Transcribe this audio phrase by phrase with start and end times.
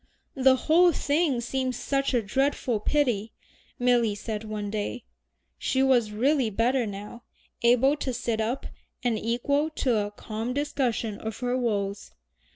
[0.33, 3.33] "The whole thing seems such a dreadful pity,"
[3.77, 5.03] Milly said one day.
[5.59, 7.21] She was really better now,
[7.61, 8.65] able to sit up,
[9.03, 12.13] and equal to a calm discussion of her woes.